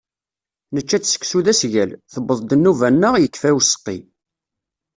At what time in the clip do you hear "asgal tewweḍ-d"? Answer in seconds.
1.51-2.51